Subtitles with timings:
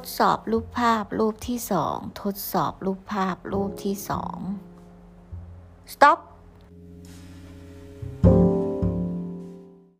[0.00, 4.38] ดสอบรูปภาพรูปที่สองทดสอบรูปภาพรูปที่สอง
[5.92, 6.18] stop